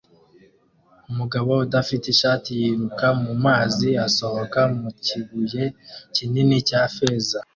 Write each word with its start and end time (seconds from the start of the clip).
Umugabo 1.11 1.49
udafite 1.65 2.05
ishati 2.13 2.49
yiruka 2.59 3.07
mu 3.23 3.33
mazi 3.45 3.89
asohoka 4.07 4.59
mu 4.79 4.89
kibuye 5.05 5.63
kinini 6.15 6.57
cya 6.67 6.81
feza 6.95 7.39